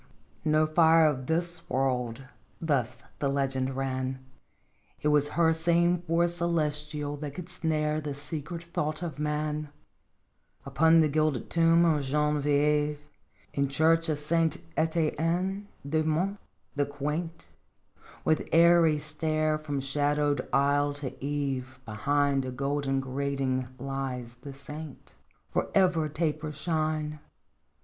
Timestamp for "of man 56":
9.03-10.63